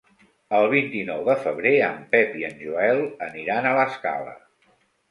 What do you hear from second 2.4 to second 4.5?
i en Joel aniran a l'Escala.